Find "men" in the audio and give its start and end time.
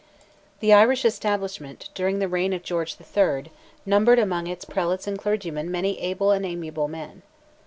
6.87-7.21